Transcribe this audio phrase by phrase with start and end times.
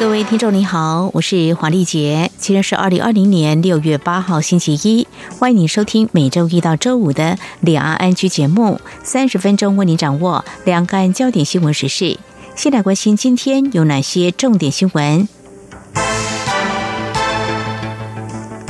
[0.00, 5.06] 各位听众您好，我是黄丽杰，今天是二零二零年六月八号星期一，
[5.38, 12.18] 欢迎您收听每周一到周五的两岸安居节目，三十分钟为您掌握两岸焦点新闻时事。
[12.56, 15.28] 先来关心今天有哪些重点新闻？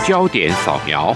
[0.05, 1.15] 焦点扫描。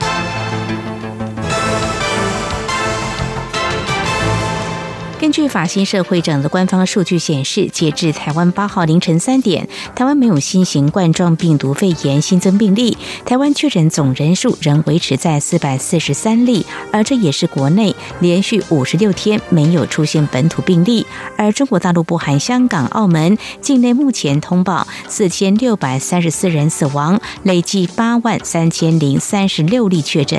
[5.25, 21.07] 根据法新社会整的官方数据显示，截至台湾八号凌晨三点，台湾没有新型冠状病毒肺炎新增病例，台湾确诊总人数仍维持在四百四十三例，而这也是国内连续五十六天没有出现本土病例。
[21.39, 30.39] 而中国大陆不含香港、澳门境内目前通报四千六百三十四人死亡，累计八万三千零三十六例确诊。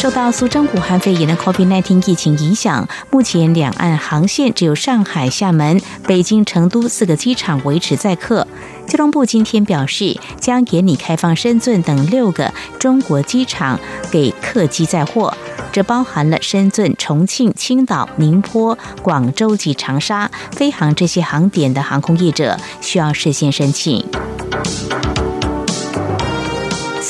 [0.00, 8.48] 受到苏州武汉肺炎的 COVID-19 疫情影响，目前两岸航线只有上海、厦门、北京、成都四个机场维持载客。
[8.88, 13.78] 交通部今天表示，将严拟开放深圳等六个中国机场
[14.10, 15.36] 给客机载货，
[15.70, 24.02] 这包含了深圳、重庆、青岛、宁波、广州及长沙飞航这些航点的航空业者需要事先申请。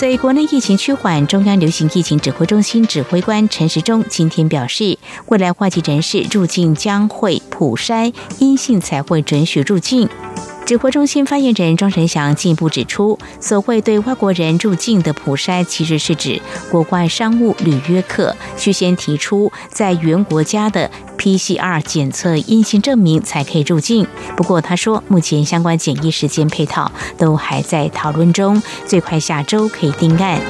[0.01, 10.09] 随国内疫情趋缓，中央流行疫情指挥中心指挥官陈时中今天表示，未来外籍人士入境将会普筛阴性才会准许入境。
[10.71, 16.41] 指挥中心发言人庄仁祥进一步指出，所谓对外国人入境的普筛，其实是指
[16.71, 20.89] 国外商务履约客需先提出在原国家的
[21.19, 24.07] PCR 检测阴性证明才可以入境。
[24.37, 30.41] 不过他说，目前相关检疫时间配套都还在讨论中，最快下周可以定案。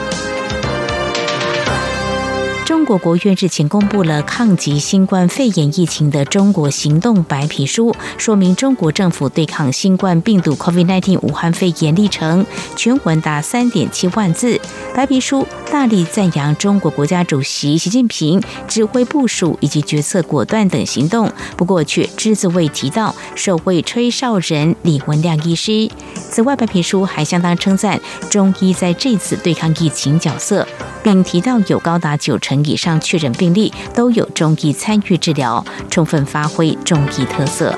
[2.70, 14.60] 中国国务院日前公布了抗击新冠肺炎疫情的中国行动白皮书，说明中国政府对抗新冠病毒 （COVID-19） 武汉肺炎历程，全文达三点七万字。
[14.94, 25.90] 白皮书大力赞扬中国国家主席习近平指挥部署以及决策果断等行动，不过却只字未提到首位吹哨人李文亮医师。
[26.14, 30.64] 此外，白皮书还相当称赞中医在这次对抗疫情角色，
[31.02, 37.76] 并提到有高达九成以上确诊病例都有中医参与治疗，充分发挥中医特色。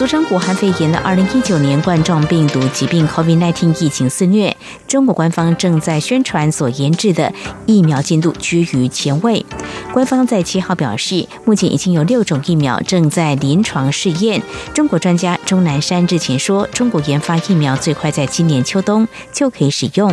[0.00, 4.56] 俗称武汉肺炎的二零一九年冠状病毒疾病 （COVID-19） 疫情肆虐，
[4.88, 7.30] 中国官方正在宣传所研制的
[7.66, 9.44] 疫苗进度居于前位。
[9.92, 14.42] 官方在七号表示，目前已经有六种疫苗正在临床试验。
[14.72, 20.10] 中国专家钟南山日前说，中国研发疫苗最快在今年秋冬就可以使用。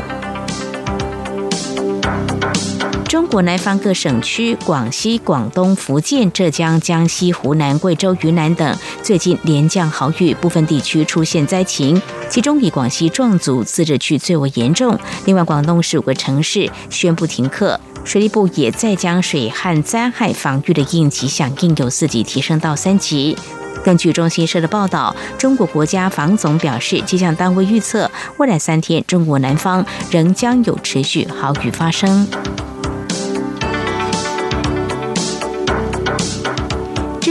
[3.18, 12.00] 中国南方各省区，广西、广东、福建、浙江、江西、湖南、贵州、云南等，最近连降豪雨，部分地区出现灾情。
[12.30, 14.96] 其中以广西壮族自治区最为严重。
[15.26, 17.80] 另外，广东十五个城市宣布停课。
[18.04, 23.36] 水利部也在将水旱灾害防御的应急响应由四级提升到三级。
[23.84, 32.28] 根据中新社的报道，中国国家防总表示，气象单位预测，未来三天中国南方仍将有持续豪雨发生。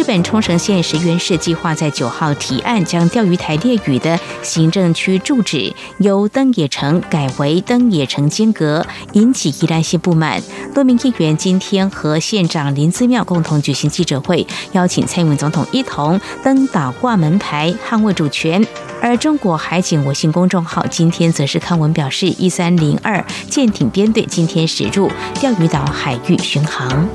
[0.06, 10.40] 本冲绳县石原市计划在九号提案，将钓鱼台列屿的行政区住址由登野城改为登野城间隔，引起宜兰县不满。
[10.72, 18.64] 多名议员今天和县长林姿妙共同举行记者会，邀请蔡英文总统一同登岛挂门牌，捍卫主权。
[19.02, 25.10] 而中国海警微信公众号今天则是刊文表示，一三零二舰艇编队今天驶入
[25.40, 27.08] 钓鱼岛海域巡航。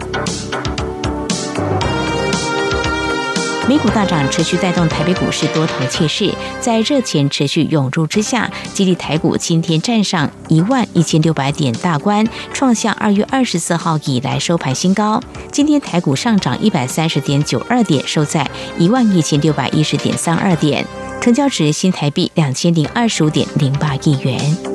[3.71, 6.29] 美股大涨，持续带动台北股市多头气势，
[6.59, 15.23] 在热钱持续涌入之下，激励台股今天站上一万一千六百点大关，创下二月二十四号以来收盘新高。
[15.53, 18.45] 今天台股上涨一百三十点九二点，收在
[18.77, 20.85] 一万一千六百一十点三二点，
[21.21, 24.70] 成交值新台币两千零二十五点零八亿元。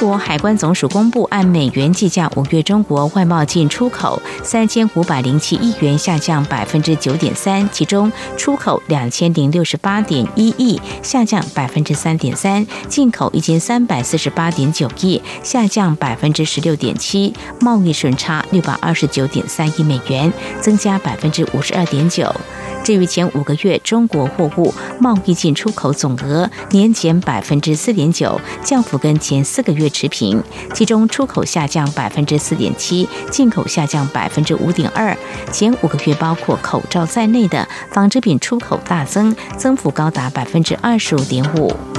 [0.00, 17.34] 国海关总署公布，按美元计价，五月中国外贸进出口三千五百零七亿元，下降百分之九点三，其中出口两千零六十八点一亿，下降百分之三点三；进口一千三百四十八点九亿，下降百分之十六点七。
[17.60, 20.32] 贸易顺差六百二十九点三亿美元，
[20.62, 22.34] 增加百分之五十二点九。
[22.82, 30.42] 至于前五个月中国货物贸易进出口总额年减百分之四点九，降幅跟前四个月持平。
[30.74, 35.16] 其中出口下降百分之四点七，进口下降百分之五点二。
[35.52, 41.89] 前五个月包括口罩在内的纺织品出口大增，增幅高达百分之二十五点五。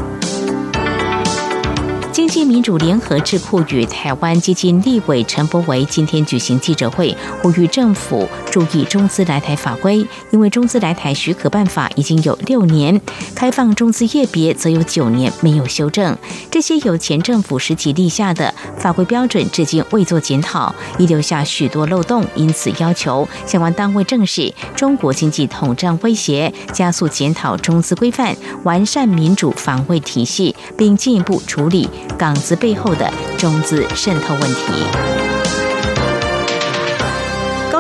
[2.11, 12.99] 经济民主联合智库与台湾基金立委陈柏维今天举行记者会，呼吁政府注意中资来台法规，因为中资来台许可办法已经有六年，
[13.33, 16.17] 开放中资业别则有九年没有修正。
[16.49, 31.89] 这些有前政府时期立下的法规标准，至今未做检讨，遗留下许多漏洞，因此要求相关单位正视中国经济统战威胁，加速检讨中资规范，完善民主防卫体系，并进一步处理。
[32.17, 35.40] 港资背后的中资渗透问题。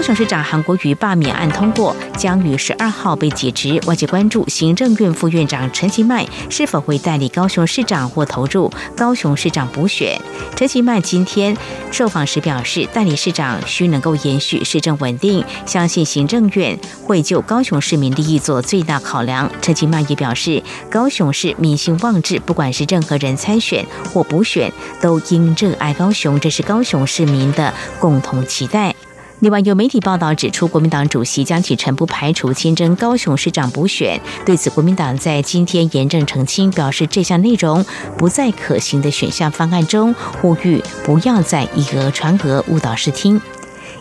[0.01, 3.79] 高雄市长韩国瑜罢免案通过，将于十二号被解职。
[3.85, 8.67] 外界关注行政院副院长陈其迈是否会代理高雄市长或投入
[8.97, 10.19] 高雄市长补选。
[10.55, 11.55] 陈其迈今天
[11.91, 19.51] 受访时表示，代理市长需能够延续市政稳定，相信行政院会就高雄市民利益做最大考量。
[19.61, 28.95] 陈其迈也表示，高雄市民心望志，不管是任何人参选或补选，都应热爱高雄，这是高雄市民的共同期待。
[29.41, 34.21] 另外，有媒体报道指出，国民党主席江启臣不排除亲征高雄市长补选。
[34.45, 37.83] 对此，国民党在今天严正澄清，表示这项内容
[38.19, 43.41] 不在可行的选项方案中，呼吁不要再以讹传讹、误导视听。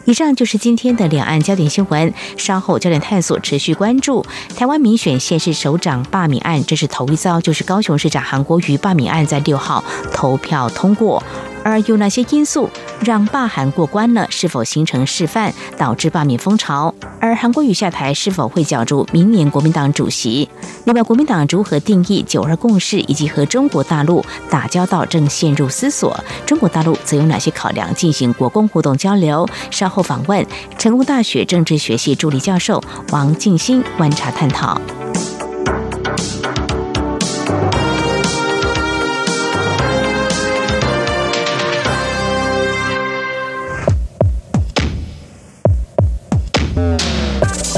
[0.05, 2.13] 以上就是今天的两岸焦点新闻。
[2.37, 9.83] 稍后焦点探索持续关注台湾民选县市首长罢免案，这是头一遭，就是高雄市长韩国瑜罢免案在六号
[10.13, 11.23] 投票通过。
[11.63, 12.69] 而有哪些因素
[13.05, 14.27] 让罢韩过关了？
[14.31, 16.95] 是否形成示范，导致罢免风潮？
[17.21, 20.49] 而韩国瑜下台是否会角逐明年国民党主席？
[20.85, 26.19] 另外，国民党如何定义九二共识，以及和中国大陆打交道正陷入思索？
[26.47, 29.47] 中国大陆则有哪些考量进行国共互动交流？
[29.71, 30.45] 稍后访问
[30.79, 34.81] 成功大学政治学系助理教授王静心，观察探讨。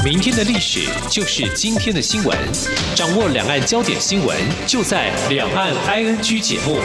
[0.03, 2.37] 明天的历史就是今天的新闻，
[2.93, 4.35] 掌握两岸焦点新闻，
[4.67, 6.75] 就在《两岸 ING》节目。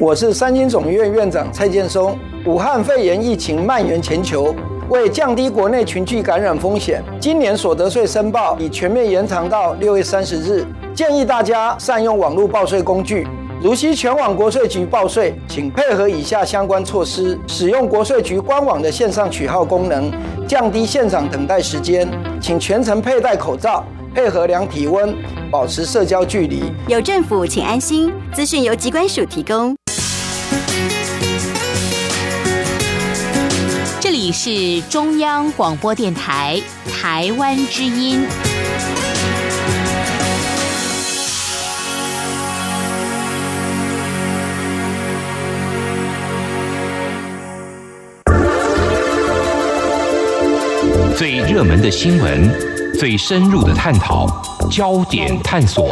[0.00, 2.18] 我是三军总院院长蔡建松。
[2.44, 4.52] 武汉肺炎疫情蔓延全球，
[4.88, 10.66] 为降低国内群聚感染风险，今年所得税申报已全面延长到六月三十日。
[10.92, 13.28] 建议大家善用网络报税工具。
[13.62, 20.12] 如需全网国税局报税，请配合以下相关措施：使用国税局官网的线上取号功能，
[20.46, 22.06] 降低现场等待时间。
[22.38, 23.82] 请全程佩戴口罩，
[24.14, 25.16] 配合量体温，
[25.50, 26.64] 保持社交距离。
[26.86, 28.12] 有政府，请安心。
[28.32, 29.74] 资讯由机关署提供。
[33.98, 36.60] 这里是中央广播电台
[36.92, 38.26] 台湾之音。
[51.16, 52.52] 最热门的新闻，
[52.98, 54.26] 最深入的探讨，
[54.70, 55.90] 焦点探索。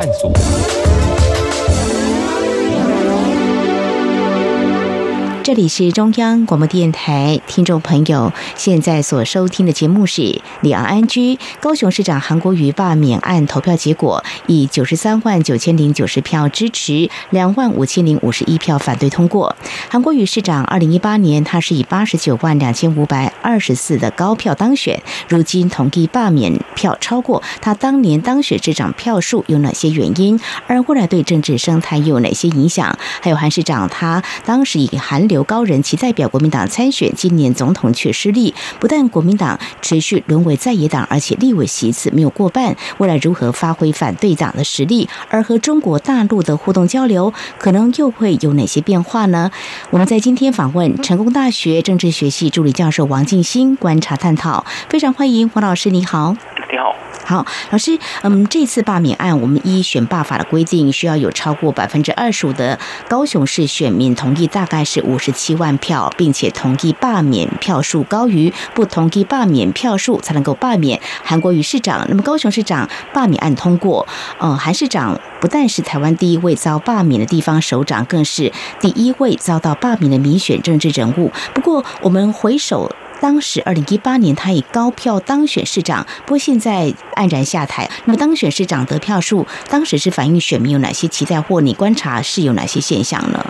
[5.44, 11.38] 这里是中央广播电台，听众朋友现在所收听的节目是两岸安居。
[11.60, 19.54] 高雄市长韩国瑜罢免案投票结果，以九十三万九千零九十票支持，两万五千零五十一票反对通过。
[19.90, 30.40] 韩国瑜市长二零一八年他是以八十九万两千五百二十四的高票当选，如今同意罢免票超过他当年当选市长票数，有哪些原因？
[30.66, 32.98] 而未来对政治生态又有哪些影响？
[33.20, 35.33] 还有韩市长他当时以韩流。
[35.34, 38.54] 由高人其代表国民党参选，今年总统却失利。
[38.78, 42.76] 不但国民党持续沦为在野党，而且立委席次没有过半。
[42.98, 49.50] 未来如何发挥反对党的实力，而和中国大陆的互动交流，可能又会有哪些变化呢？
[49.90, 54.64] 我们在今天访问成功大学政治学系助理教授王静新，观察探讨。
[54.88, 56.36] 非常欢迎黄老师，你好。
[56.70, 57.03] 你好。
[57.22, 62.78] 好，老师，嗯，这次罢免案，我们依选罢法的规定，需要有超过百分之二十五的
[63.08, 72.04] 高雄市选民同意，大概是五十七万票，并且同意罢免票数高于不同意罢免票数，才能够罢免韩国瑜市长。
[72.08, 74.06] 那么高雄市长罢免案通过，
[74.38, 81.32] 呃，韩市长不但是台湾第一位遭罢免的地方首长，更是第一位遭到罢免的民选政治人物。
[81.54, 82.94] 不过，我们回首。
[83.20, 87.90] 当时，二零一八年他以高票当选市长，不过现在黯然下台。
[88.04, 93.46] 那么当选市长得票数，当时是反映选民有哪些期待，或你观察是有哪些现象呢，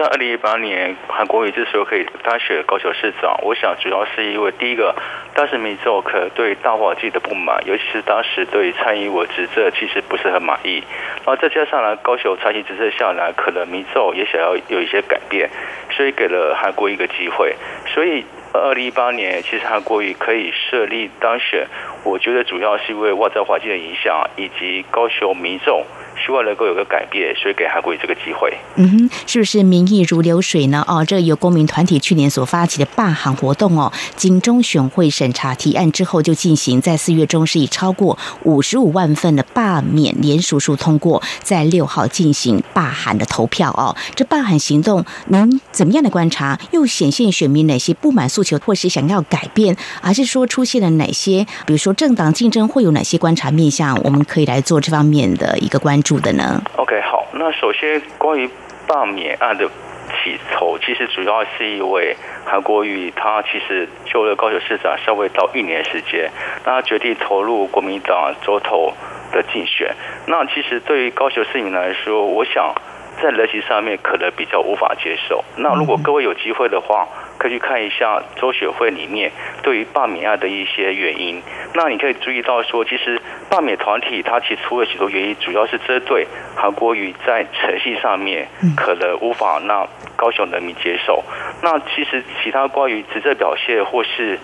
[0.00, 4.94] 在二零一八年韩国瑜这时候可以当选高雄市长，我想主要是因为第一个，
[5.34, 10.82] 当时民众可对大华记的不满，尤其是当时对蔡英文执政其实不是很满意，
[11.16, 15.50] 然后再加上呢，高雄长期执政下来，可能民众也想要有一些改变，
[15.90, 17.54] 所以给了韩国一个机会。
[17.88, 21.66] 所以，二零一八年其实韩国瑜可以设立当选，
[22.04, 25.84] 我觉得主要是因为外在环境的影响，以及高雄民众。
[26.24, 28.52] 希望能够有个改变，所以给韩国瑜这个机会。
[28.76, 30.84] 嗯哼，是不是民意如流水呢？
[30.86, 43.96] 哦，这由公民团体去年所发起的罢韩活动哦，经中选会审查提案之后就进行，在四月中是以超过五十五万份的罢免联署书通过，在六号进行罢韩的投票哦。
[44.14, 46.58] 这罢韩行动，您怎么样的观察？
[46.72, 53.98] 又显现选民哪些不满诉求，或是想要改变，还是说出现了哪些，比如说政党竞争会有哪些观察面向？
[54.04, 56.09] 我们可以来做这方面的一个关注。
[56.18, 58.48] 的呢？OK，好，那首先关于
[58.88, 59.68] 罢免案的
[60.08, 66.30] 起头，其实主要是因为韩国瑜他其实就了高雄市长稍微到一年时间，
[66.64, 68.92] 那他决定投入国民党州头
[69.30, 69.94] 的竞选。
[70.26, 72.74] 那其实对于高雄市民来说，我想
[73.22, 75.44] 在人情上面可能比较无法接受。
[75.56, 77.06] 那如果各位有机会的话，
[77.40, 79.32] 可以去看一下周学会里面
[79.62, 81.42] 对于罢免案的一些原因。
[81.72, 83.18] 那你可以注意到说，其实
[83.48, 91.24] 罢免团体它其实出了许多原因，主要是针对韩国瑜在程序上面可能无法让高雄人民接受。
[91.62, 94.38] 那其实其他关于执政表现或是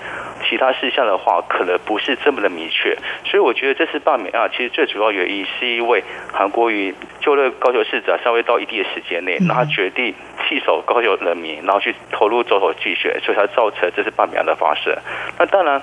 [0.49, 2.97] 其他事项的话，可能不是这么的明确。
[3.27, 10.15] 所以我觉得这次罢免案其实最主要原因是因为韩国瑜就任高雄市长稍微到一定的时间内，那他决定
[10.49, 12.73] 弃守高雄人民，然后去投入走走。
[12.95, 14.95] 所以才造成这是罢免案的发生。
[15.39, 15.81] 那当然，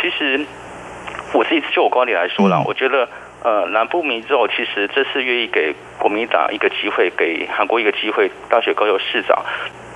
[0.00, 0.44] 其实
[1.32, 3.08] 我自己就我观点来说啦，我觉得
[3.42, 9.44] 呃，南部民众其实这次愿意给国民党一个机会，给韩国一个机会，大选高雄市长，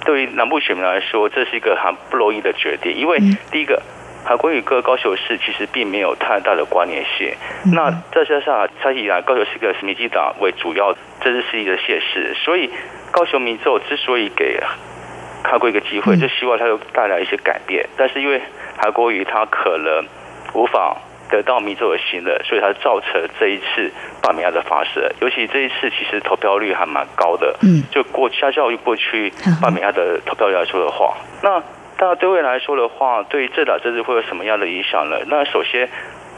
[0.05, 2.95] 对于南部选民来说，这是一个很不容易的决定。
[2.95, 3.19] 因为
[3.50, 3.83] 第一个，
[4.25, 7.33] 韩国与各高雄市其实并没有太大的关联性。
[7.73, 12.69] 那再加上长期以来高雄是一个民进党为主要政治势力的县市，所以
[13.11, 14.61] 高雄民众之所以给。
[15.42, 17.87] 看过一个机会，就希望他有带来一些改变。
[17.97, 18.40] 但是因为
[18.76, 20.04] 韩国瑜他可能
[20.54, 20.97] 无法
[21.30, 23.90] 得到民众的信任，所以他造成这一次
[24.23, 25.02] 罢免案的发生。
[25.21, 31.61] 尤其这一次其实投票率还蛮高的，嗯，就过相较于过去罢免案的投票率来说的话，那
[31.97, 35.18] 大家对未来来说的话，对于这党政治会有什么样的影响呢？
[35.26, 35.88] 那首先。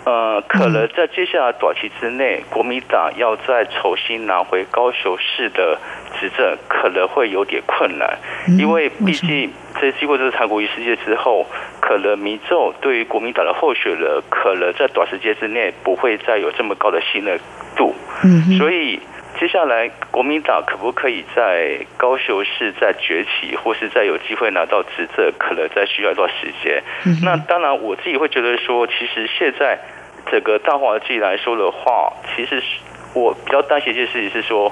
[0.03, 5.79] 呃，可能在接下来短期之内，国民党要再重新拿回高雄市的
[6.21, 8.19] 执政，可能会有点困难，
[8.59, 9.51] 因为毕竟
[9.81, 11.47] 在经过这个韩国瑜事件之后，
[11.81, 17.41] 可能民众对于国民党的候选人，可能在短时间之内不会再有这么高的信任
[17.75, 17.95] 度。
[18.23, 19.01] 嗯，所以
[19.41, 26.83] 接下来国民党可不可以在高雄市再崛起，或是再有机会拿到执政，可能再需要一段时间。
[27.23, 29.79] 那当然，我自己会觉得说，其实现在。
[30.31, 32.67] 整个大环境来说的话，其实是
[33.15, 34.71] 我比较担心一件事情是说，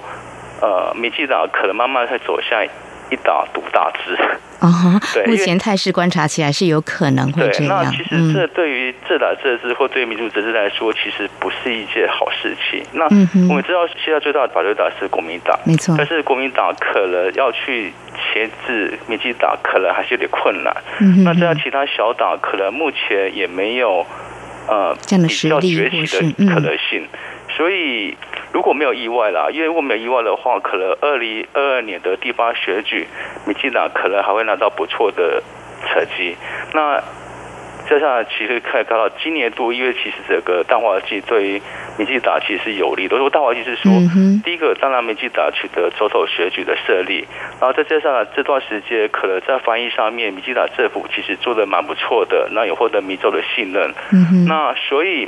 [0.60, 2.64] 呃，民进党可能慢慢会走向
[3.10, 4.18] 一党独大制。
[4.60, 4.68] 哦，
[5.14, 7.84] 对，目前态势观察起来是有可能会这样。
[7.84, 12.82] 那其实这对于自党政治或对于民主政治来说，其实不是一件好事情。
[12.92, 13.04] 那
[13.48, 15.94] 我们知道现在最大的反对党是国民党，没错。
[15.96, 20.74] 但是国民党可能要去牵制民进党，可能还是有点困难。
[21.24, 24.04] 那这样其他小党可能目前也没有。
[24.70, 24.94] 呃，
[25.26, 27.02] 比较崛起的可能性，
[27.58, 28.16] 所以
[28.52, 33.04] 如果没有意外啦，因为如果没有意外的话，可能二零二二年的第八选举，
[33.46, 35.42] 民进党可能还会拿到不错的
[35.84, 36.36] 成绩。
[36.72, 37.02] 那
[37.88, 41.62] 接下来其实可以看到，今年度因为其实这个淡化剂对于
[41.96, 43.08] 民进党其实是有利。
[43.08, 43.90] 都说淡化剂是说，
[44.44, 47.26] 第一个当然民进党取得总统选举的胜利，
[47.58, 53.92] 然后再加上这段时间可能在防疫上面，民进党政府其实做的蛮不错的，那也获得民众的信任。
[54.46, 55.26] 那所以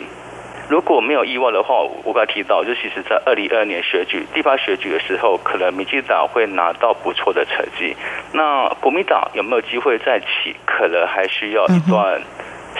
[0.70, 7.96] 如果没有意外的话，我刚才提到，就其实在二零二二年选举第八选举的时候，可能民进党会拿到不错的成绩。
[8.32, 10.54] 那国民党有没有机会再起？
[10.64, 12.22] 可能还需要一段。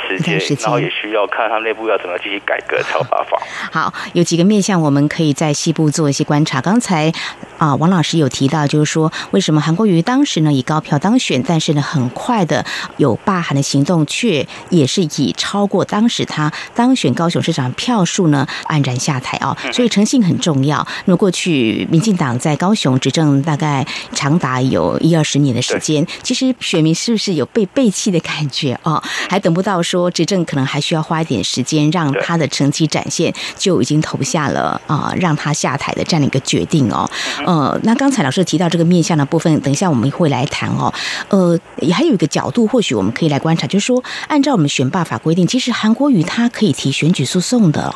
[0.07, 3.37] 时间，然后也需要看他内部要怎么进行改革才有办法。
[3.73, 6.61] 好，有几个面向我们可以在西部做一些观察。
[6.61, 7.13] 刚才
[7.61, 12.65] 啊，王老师有提到，就是说为什么韩国瑜当时呢以高票当选，但是呢很快的
[12.97, 19.55] 有罢韩的行动，却也是以超过当时他当选高雄市长票数呢黯然下台啊。
[19.75, 20.87] 所以诚信很重要。
[21.05, 29.03] 那么过去民进党在高雄执政大概长达有一二十年的时间，其实选民是不是有被背弃的感觉啊？
[29.29, 37.09] 还等不到说执政，可能还需要花一点时间让他的成绩展现，就已经投下了啊让他下台的这样的一个决定哦。
[37.51, 40.95] 呃，那刚才老师提到这个面向的部分，等一下我们会来谈哦。
[41.31, 47.93] 呃，也还有一个角度，或许我们可以来观察，就是说，按照我们选罢法规定，其实韩国瑜他可以提选举诉讼的，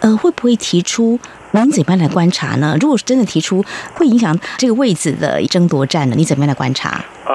[0.00, 1.20] 呃，会不会提出？
[1.50, 2.76] 您怎么样来观察呢？
[2.80, 3.62] 如果是真的提出
[3.94, 6.16] 会影响这个位置的争夺战呢？
[6.16, 7.04] 你怎么样来观察？
[7.26, 7.32] 呃，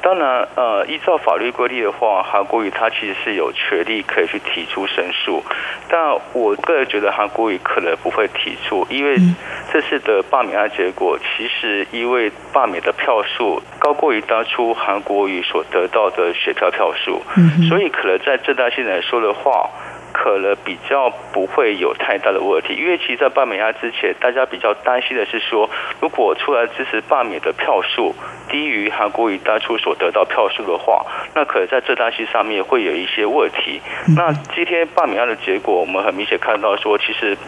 [0.00, 5.42] 当然，呃，依照法律规定的话，韩国瑜他其实是有权利可以去提出申诉，
[5.88, 9.16] 但我个人觉得韩国瑜可能不会提出，因为
[9.72, 17.20] 这次的罢免案结果，其实因为罢免的票数高过于当初韩国瑜所得到的选票票数，
[17.68, 19.68] 所以可能在正当性来说的话。
[20.20, 25.70] 可能比较不会有太大的问题，因为其实，在罢免案之前，大家比较担心的是说，
[26.00, 28.12] 如果出来支持罢免的票数
[28.48, 31.06] 低于韩国瑜当初所得到票数的话，
[31.36, 33.80] 那可能在这单性上面会有一些问题。
[34.16, 37.38] 那今天罢免案的结果，我们很明显看到说，其实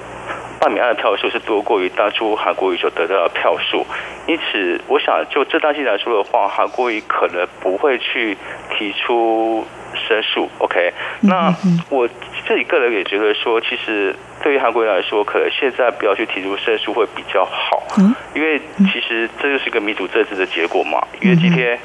[0.60, 3.84] 罢免案的票数是多过于当初韩国瑜所得到的票数，
[4.28, 8.38] 因此，我想就这单性来说的话，韩国瑜可能不会去
[8.78, 9.66] 提出。
[9.94, 11.54] 申诉，OK，那
[11.88, 12.08] 我
[12.46, 17.82] 自己个人也觉得说，其实对于韩国人来说，可能现在不要去提出申诉会比较好，
[18.34, 21.00] 因为其实这就是一个民主政治的结果嘛。
[21.20, 21.78] 因为今天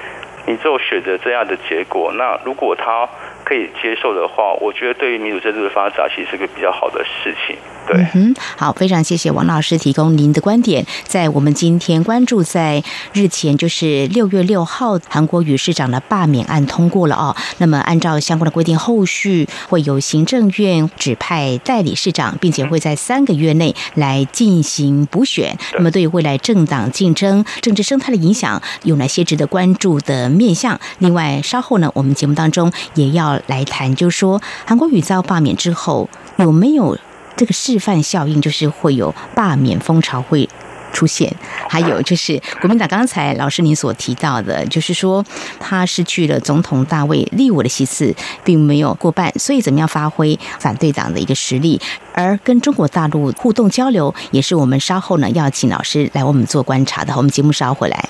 [0.48, 3.08] 你只有选择这样的结果，那如果他
[3.46, 7.56] 可以接受的话，我觉得对于民主政治的发展，其实是个比较好的事情。
[7.88, 10.84] 对，嗯，好，非常谢谢王老师提供您的观点。
[11.04, 12.84] 在我们今天关注，在
[13.14, 17.36] 日前就是六月六号，韩国瑜市长的罢免案通过了哦。
[17.60, 25.56] 那么按照相关的规定，后续会由行政院指派代理市长，并且会在三个月内来进行补选。
[25.74, 30.80] 那么对于未来政党竞争、政治生态的影响，有哪些值得关注的面向？
[30.98, 36.98] 另外，稍后呢，我们节目当中也要来谈，就是说韩国瑜遭罢免之后有没有？
[37.38, 40.48] 这个示范效应就是会有罢免风潮会
[40.94, 41.36] 出现，
[41.68, 45.22] 还有就是国民党刚才老师您所提到的，就是说
[45.60, 51.82] 他失去了总统大位立委的席次，并没有过半，所以怎么样发挥反对党的一个实力，
[52.14, 57.14] 而跟中国大陆互动交流，也是我们稍后呢要请老师来我们做观察的。
[57.18, 58.10] 我们节目稍后回来。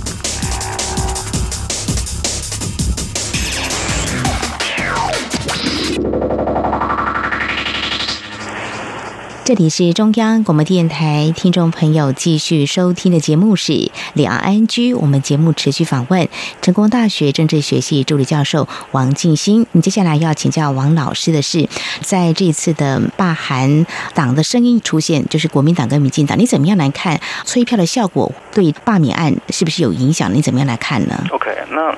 [9.51, 14.93] 这里是中央广播电台，听众朋友继续收听的节目是两岸安居。
[14.93, 16.29] 我们节目持续访问
[16.61, 19.67] 成功大学政治学系助理教授王静心。
[19.73, 21.67] 你接下来要请教王老师的是，
[21.99, 28.31] 在这次的罢韩党的声音出现，就是国民党跟民进党，你怎么样来看催票的效果？
[28.53, 30.33] 对罢免案是不是有影响？
[30.33, 31.93] 你怎么样来看呢？OK，那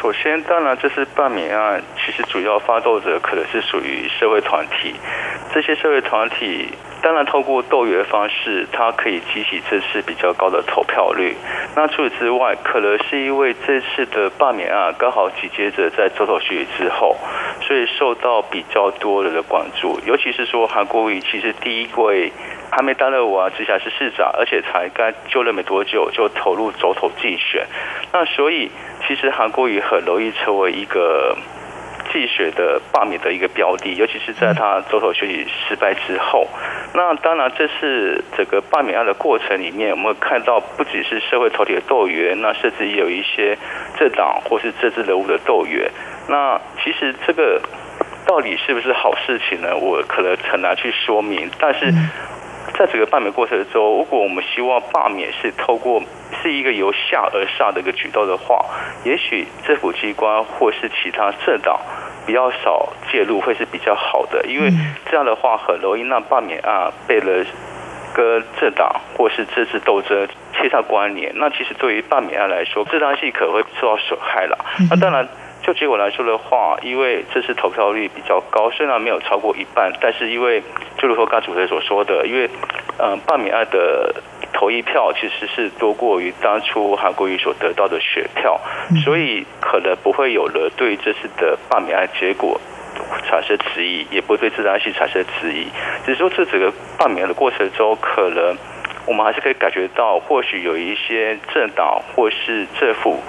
[0.00, 4.94] 首先，当然这次罢免案，其实主要发动者可能是属于社会团体，
[5.52, 6.68] 这些社会团体。
[7.00, 11.36] 当然，透过斗鱼的方式，它可以激起这次比较高的投票率。
[11.76, 17.16] 那除此之外，可能是因为这次的罢免案刚好紧接着在总统选举之后，
[17.60, 20.00] 所以受到比较多人的关注。
[20.06, 22.32] 尤其是说，韩国瑜其实第一位
[22.70, 27.64] 还没担任完直辖市市长，而且才刚就任没多久就投入总统竞选。
[28.12, 28.68] 那所以，
[29.08, 31.36] 其实韩国瑜很容易成为一个。
[32.10, 36.48] 继选的罢免的一个标的，尤其是在他总统选举失败之后。
[36.94, 43.58] 那当然，这是整个罢免案的过程里面，我们看到不只是社会团体的斗员，那甚至也有一些
[43.98, 45.90] 政党或是政治人物的斗员。
[46.30, 47.60] 那其实这个
[48.26, 49.76] 到底是不是好事情呢？
[49.76, 51.50] 我可能很难去说明。
[51.60, 51.92] 但是
[52.78, 56.00] 在整个罢免过程中，如果我们希望罢免是透过
[56.40, 58.64] 是一个由下而上的一个举动的话，
[59.04, 61.80] 也许政府机关或是其他政党
[62.24, 64.70] 比较少介入会是比较好的，因为
[65.10, 67.44] 这样的话很容易让罢免案被了
[68.14, 74.56] 跟政党或是政治斗争切上关联，那其实对于罢免案来说，正当性可能会受到损害了。
[74.88, 75.26] 那当然，
[75.68, 80.62] 就结果来说的话，因为这次投票率比较高，虽然没有超过一半，但是因为
[80.96, 82.48] 就如刚主持人所说的，因为
[82.96, 84.14] 嗯罢免案的
[84.54, 88.58] 投一票其实是多过于当初韩国瑜所得到的选票，
[89.04, 92.58] 所以可能不会有了对这次的罢免案结果。
[93.26, 95.68] 产生质疑，也不会对自然系产生质疑。
[96.04, 98.56] 只是说，这整个罢免的过程中，可能
[99.06, 103.20] 我们还是可以感觉到，或许有一些政党或是政府，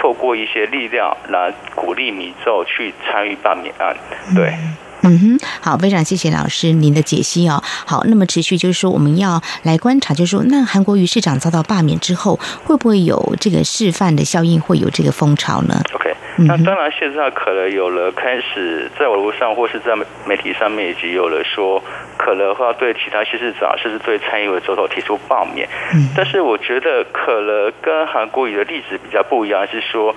[0.00, 3.96] 透过一些力量来鼓励民众去参与罢免案。
[4.34, 4.54] 对，
[5.02, 7.62] 嗯哼，好，非常谢谢老师您的解析哦。
[7.86, 16.14] 好，那么持续就是说，我们要来观察，就是说，那韩国瑜市长遭到罢免之后，会不会有这个示范的效应，会有这个风潮呢？OK。
[16.40, 19.92] 那当然，现在可能有了开始在网络上或是在
[20.24, 21.82] 媒体上面，已经有了说，
[22.18, 25.68] 可能会要对其他县市长，甚至对参议委总统提出罢免。
[25.94, 30.14] 嗯，但是我觉得可能跟韩国瑜的例子比较不一样，是说，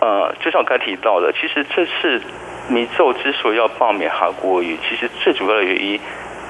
[0.00, 2.20] 呃，就像我刚才提到的，其实这次
[2.68, 5.98] 民众之所以要罢免韩国瑜，其实最主要的原因。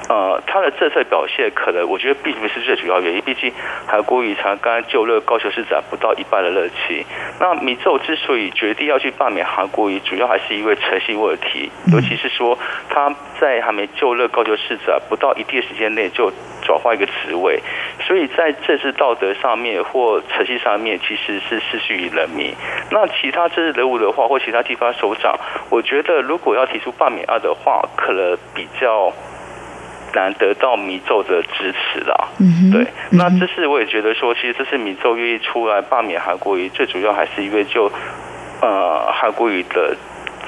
[0.07, 3.21] 呃，他的政策表现可能，我觉得并不是最主要原因。
[3.21, 3.51] 毕竟
[3.87, 7.03] 韩国瑜才刚就任高雄市长不到一半的热情。
[7.39, 11.71] 那民众之所以决定要去罢免韩国瑜，主要还是因为诚信问题。
[11.91, 12.55] 尤其是说
[12.87, 17.59] 他在还没就任高雄市长不到一定时间内就转换一个职位，
[18.01, 22.53] 所以在政治道德上面或诚信上面，其实是失去于人民。
[22.91, 25.35] 那其他政治人物的话，或其他地方首长，
[25.71, 29.11] 我觉得如果要提出罢免案的话，可能比较。
[30.15, 32.29] 难得到米奏的支持啦，
[32.71, 37.91] 对，那这是我也觉得说，其实这是米奏愿意出来罢免韩国瑜，最主要还是因为就
[38.61, 39.95] 呃韩国瑜的。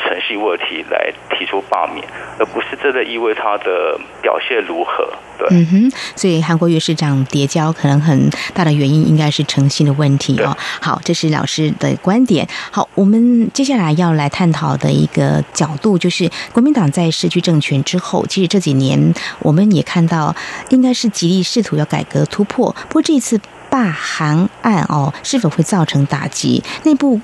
[0.07, 2.07] 程序问题来提出罢免，
[2.39, 5.05] 而不是真的因为他的表现如何。
[5.37, 10.55] 对，嗯哼，所以韩国瑜市长叠交可能很大的原因应该是诚信的问题哦。
[10.81, 12.47] 好，这是老师的观点。
[12.71, 20.33] 好，我们接下来要来探讨的一个角度就是，国民党在失去政权之后，其实这几年我们也看到，
[20.69, 22.73] 应该是极力试图要改革突破。
[22.87, 23.39] 不过这一次
[23.69, 26.63] 罢韩案哦，是否会造成打击？
[26.83, 27.19] 内部？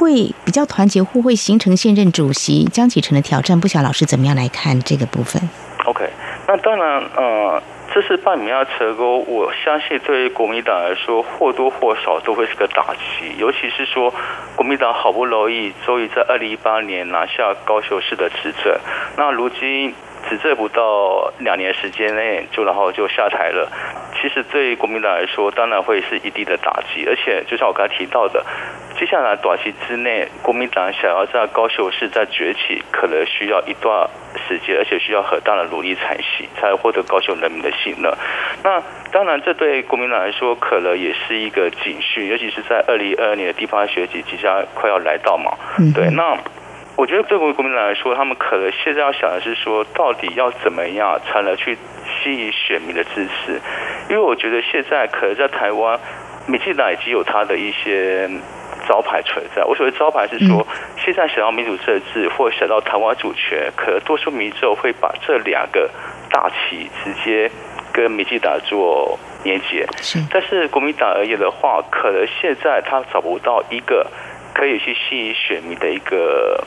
[0.00, 3.60] 会比较团结，或会形成现任主席江启臣的挑战。
[3.60, 5.42] 不晓老师怎么样来看这个部分
[5.84, 6.08] ？OK，
[6.48, 13.36] 那当然，呃，这次半米亚成功，我相信对于国民党来说，或多或少都会是个打击。
[13.36, 14.10] 尤其是说，
[14.56, 18.74] 国民党好不容易终于在二零一八年拿下高雄市的执政，
[19.18, 19.94] 那如今
[20.30, 23.70] 执政不到两年时间内就然后就下台了。
[24.18, 27.04] 其实对国民党来说，当然会是一地的打击。
[27.06, 28.42] 而且，就像我刚才提到的。
[29.00, 34.06] 接下来短期之内，国民党想要在高雄市再崛起，可能需要一段
[34.46, 38.12] 时间，而且需要很大的努力才行，才获得高雄人民的信任。
[38.62, 45.56] 那当然，这对国民党来说，可能也是一个警讯，尤其是在二零二二年的地方选举即将快要来到嘛。
[45.94, 46.36] 对，那
[46.94, 53.58] 我觉得对国民党来说，他们可能现在要想的是说，到底要怎么样才能去吸引选民的支持？
[54.10, 55.98] 因为我觉得现在可能在台湾，
[56.46, 58.28] 民进党已经有他的一些。
[58.90, 60.66] 招牌存在，我所谓招牌是说，
[60.98, 65.88] 现在想要民主政治或想到台湾主权，可能多数民众会把这两个
[66.28, 67.48] 大旗直接
[67.92, 69.86] 跟民进党做连接。
[70.02, 74.04] 是，但是国民党而言的话，可能现在他找不到一个
[74.52, 76.60] 可以去吸引选民的一个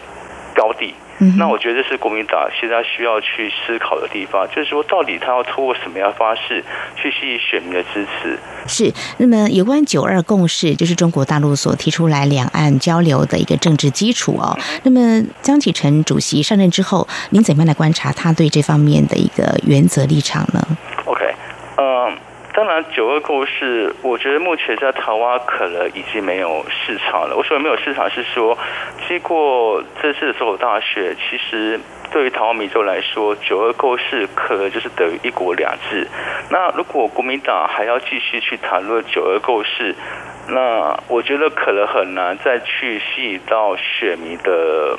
[0.54, 0.94] 高地。
[1.20, 6.62] 嗯那我觉得这是国民党现在需要去思考的地方，就是说，到底他要通过什么样的方式
[6.96, 8.38] 去吸引选民的支持？
[8.68, 8.92] 是。
[9.20, 14.58] 那么，有关九二共识，就是中国大陆所提出来两岸交流的一个政治基础哦。
[14.82, 20.66] 那么，江启臣主席上任之后，您怎么样来观察他对这方面的一个原则立场呢。
[22.56, 27.36] 当然，九二共识，我觉得目前在台湾可能已经没有市场了。
[27.36, 28.56] 我说没有市场是说，
[29.08, 31.80] 经过这次的所有大选，其实
[32.12, 36.08] 对于台湾民众来说，九二共识可能就是等于一国两制。
[36.52, 39.96] 那如果国民党还要继续去谈论九二共识，
[40.50, 44.96] 那我觉得可能很难再去吸引到选民的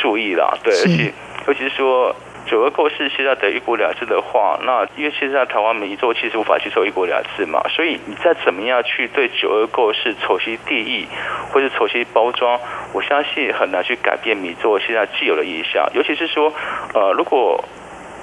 [0.00, 0.58] 注意了。
[0.64, 1.12] 对，而且
[1.46, 2.12] 尤其是说。
[2.48, 11.06] 九二构是现在的一国两制的话，那因为现在台湾民众其实无法接受一国两制嘛，所以你再怎么样去对九二构是重新定义
[11.52, 12.58] 或者重新包装，
[12.92, 15.86] 我相信很难去改变民众现在既有的印象。
[15.94, 16.52] 尤其是说，
[16.94, 17.62] 呃，如果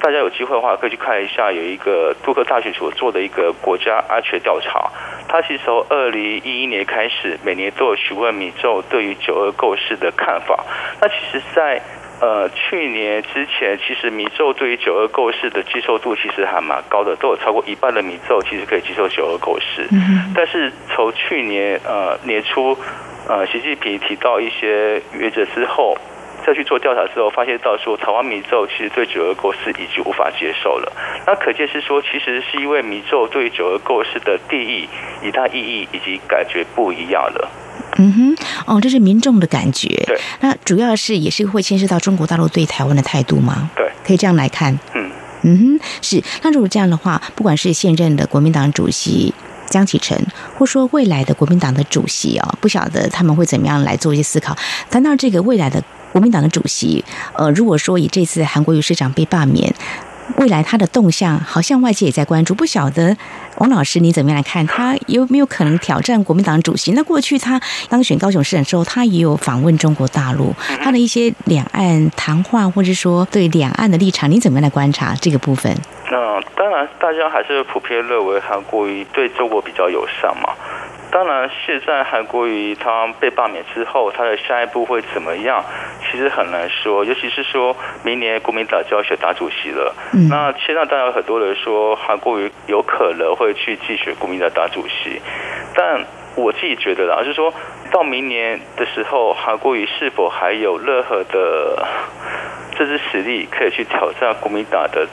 [0.02, 4.92] 大家有机会的话，可以去看一下有一个杜克大学所做的一个国家安全调查，
[5.28, 10.64] 它其实从二零一一年开始，每年都有询问民众对于九二构式的看法。
[11.02, 11.82] 那其实，在
[12.22, 19.88] 呃，去年之前，其实民众对于九二共识的接受度其实还蛮高的，都有超过一半的民众其实可以接受九二共识。
[20.34, 22.78] 但是从去年呃年初，
[23.28, 25.98] 呃，习近平提到一些原则之后。
[26.46, 30.94] 再去做调查之后，发现到说台湾民众其实对九二共识已经无法接受了。
[31.26, 34.88] 那可见是说，其实是因为民众对九二共识的定义、
[35.24, 37.50] 以它意义以及感觉不一样了。
[37.98, 39.88] 嗯哼，哦，这是民众的感觉。
[40.06, 43.70] 对，那主要是也是会牵涉到中国大陆对台湾的态度吗？
[43.76, 44.78] 对，可以这样来看。
[44.94, 45.12] 嗯
[45.44, 46.24] 嗯哼，是。
[46.42, 49.34] 那如果这样的话，不管是现任的国民党主席。
[49.68, 50.16] 江启臣，
[50.58, 54.56] 或说未来的国民党的主席啊，不晓得他们会怎么样来做一些思考。
[54.92, 57.04] 谈到这个未来的国民党的主席，
[57.34, 59.74] 呃，如果说以这次韩国瑜市长被罢免。
[60.38, 62.54] 未来他的动向，好像外界也在关注。
[62.56, 63.16] 不晓得
[63.58, 64.66] 王老师你怎么样来看？
[64.66, 66.92] 他有没有可能挑战国民党主席？
[66.94, 75.76] 那过去他当选高雄市长之后，他也有访问中国大陆，他的一些两岸谈话，或者说对两岸的立场，你怎么样来观察这个部分？
[76.12, 80.50] 那当然，大家还是普遍认为韩国瑜对中国比较友善嘛。
[81.16, 85.64] 当然，现在韩国瑜他被罢免之后，他的下一步会怎么样？
[86.04, 87.06] 其实很难说。
[87.06, 87.74] 尤其是说
[88.04, 89.96] 明年国民党就要选党主席了。
[90.30, 95.22] 那现在当然有很多人说韩国瑜有可能会去竞选国民党党主席，
[95.74, 96.04] 但
[96.36, 97.54] 我自己觉得啦，就是说
[97.90, 101.88] 到明年的时候，韩国瑜是否还有任何的
[102.78, 105.08] 这支实力可以去挑战国民党的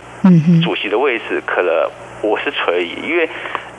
[0.64, 1.40] 主席的位置？
[1.46, 1.88] 可能
[2.22, 3.30] 我是存疑，因为。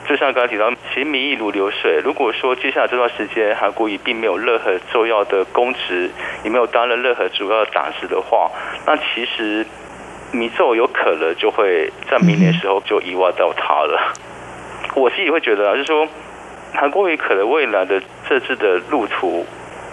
[0.06, 1.98] 就像刚刚提到，其实民意如流水。
[2.04, 6.10] 如果说接下来这段时间韩国瑜并没有任何重要的公职，
[6.44, 8.50] 也没有担任任何主要的党职的话，
[8.86, 9.64] 那其实
[10.30, 14.12] 民众有可能就会在明年时候就遗忘到他了。
[14.94, 16.06] 我自己会觉得，就是说
[16.74, 19.46] 韩国瑜可能未来的这次的路途，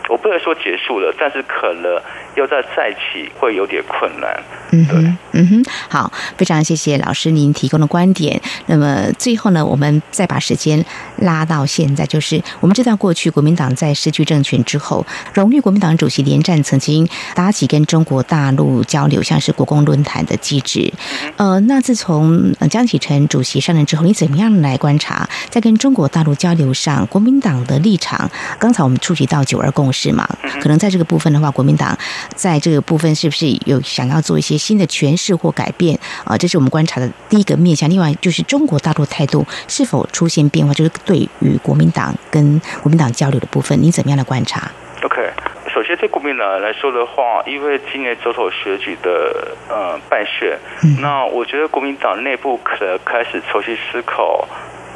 [0.09, 2.01] 我不能说结束了，但是可能。
[2.35, 4.43] 要再再起会有点困难。
[4.71, 8.41] 嗯哼，嗯哼，好，非常谢谢老师您提供的观点。
[8.67, 10.83] 那么最后呢，我们再把时间
[11.17, 20.93] 拉到现在，就是我们知道过去国民党在失去政权之后，荣誉国民党主席连战曾经搭起跟中国大陆交流，像是国共论坛的机制。
[21.35, 28.31] 呃，那自从江启臣主席上任之后，你怎么样来观察在跟中国大陆交流上，国民党的立场？
[28.57, 30.25] 刚才我们触及到九二共识嘛，
[30.61, 31.97] 可能在这个部分的话，国民党。
[32.35, 36.37] 在这个部分，是不是有想要做一些新的诠释或改变啊？
[36.37, 37.89] 这是我们观察的第一个面向。
[37.89, 44.71] 另外，就是中国大陆态度是否出现变化，就是对于国民党跟国民党交流的部分，你怎么样的观察
[45.03, 45.29] ？OK，
[45.73, 50.57] 首先对国民党来说的话，因为今年总统选举的呃办选，
[51.01, 54.47] 那我觉得国民党内部可能开始重新思考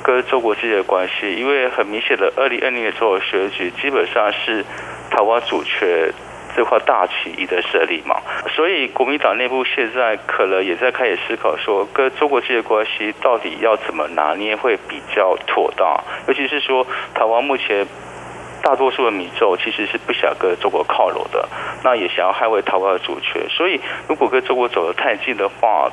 [0.04, 4.64] 跟中国之间的关系，因为很明显的，二零二零年总统选举基本上是
[5.10, 6.14] 台湾主权。
[6.56, 8.16] 这块大棋一的设立嘛，
[8.50, 17.86] 所以国民党内部现在可能也在开始思考，说跟中国之间的关系到底要怎么拿捏会比较妥当，尤其是说台湾目前
[18.64, 21.48] 大多数的民众其实是不想跟中国靠拢的，
[21.84, 25.92] 那也想要捍卫台湾的主权，所以如果跟中国走得太近的话，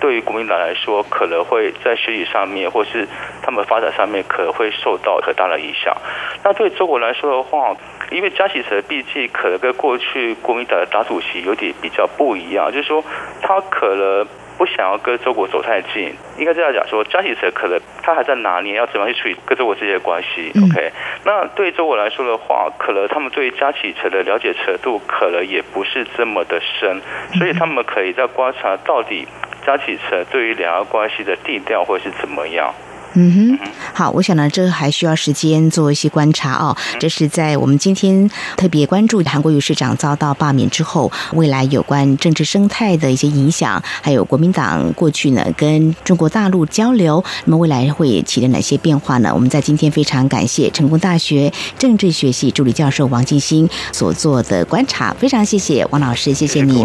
[0.00, 3.06] 对于国民党来说，可能会在学习上面或是
[3.42, 5.96] 他们发展上面可能会受到很大的影响。
[6.42, 7.74] 那对中国来说的话，
[8.10, 13.02] 因为江启臣毕竟可能跟过去国民党的党主席有点比较不一样，就是说
[13.40, 14.26] 他可能
[14.58, 16.14] 不想要跟中国走太近。
[16.36, 20.52] 应该这样讲说，江启臣可能他还在拿捏要怎么样去处理跟中国之间的关系。
[20.62, 20.92] OK，
[21.24, 27.00] 那对中国来说的话，可能他们对江启臣的了解程度可能也不是这么的深，
[27.38, 29.26] 所以他们可以在观察到底
[29.66, 32.72] 江启臣对于两岸关系的定调会是怎么样。
[33.16, 36.76] 嗯哼，好，我想呢，这还需要时间做一些观察哦。
[36.98, 49.30] 这是在我们今天特别关注韩国瑜市长遭到罢免之后，未来有关政治生态的一些影响，还有国民党过去呢跟中国大陆交流，那么未来会起了哪些变化呢？
[49.32, 56.84] 我们在今天非常感谢成功大学政治学系助理教授王静新所做的观察，非常谢谢王老师，谢谢你。